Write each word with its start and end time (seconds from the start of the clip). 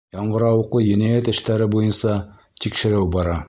Яңғырауыҡлы 0.19 0.81
енәйәт 0.85 1.29
эштәре 1.35 1.69
буйынса 1.77 2.17
тикшереү 2.65 3.07
бара. 3.19 3.39